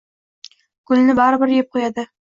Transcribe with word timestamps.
gulni 0.93 1.17
baribir 1.23 1.57
yeb 1.59 1.73
qo‘yadi. 1.77 2.09